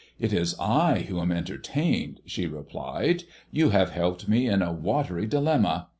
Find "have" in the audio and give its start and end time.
3.69-3.91